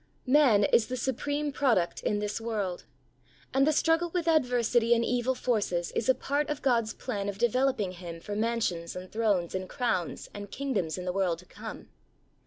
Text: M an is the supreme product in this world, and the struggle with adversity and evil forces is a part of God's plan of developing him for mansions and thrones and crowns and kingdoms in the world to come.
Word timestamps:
M 0.27 0.35
an 0.35 0.63
is 0.63 0.87
the 0.87 0.97
supreme 0.97 1.51
product 1.51 2.01
in 2.01 2.17
this 2.17 2.41
world, 2.41 2.85
and 3.53 3.67
the 3.67 3.71
struggle 3.71 4.09
with 4.09 4.27
adversity 4.27 4.95
and 4.95 5.05
evil 5.05 5.35
forces 5.35 5.91
is 5.91 6.09
a 6.09 6.15
part 6.15 6.49
of 6.49 6.63
God's 6.63 6.95
plan 6.95 7.29
of 7.29 7.37
developing 7.37 7.91
him 7.91 8.19
for 8.19 8.35
mansions 8.35 8.95
and 8.95 9.11
thrones 9.11 9.53
and 9.53 9.69
crowns 9.69 10.27
and 10.33 10.49
kingdoms 10.49 10.97
in 10.97 11.05
the 11.05 11.13
world 11.13 11.37
to 11.37 11.45
come. 11.45 11.89